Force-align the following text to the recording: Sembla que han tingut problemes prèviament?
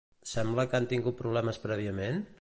Sembla 0.29 0.65
que 0.71 0.79
han 0.79 0.89
tingut 0.95 1.21
problemes 1.21 1.63
prèviament? 1.67 2.23